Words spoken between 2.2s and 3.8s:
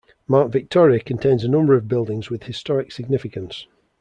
with historic significance.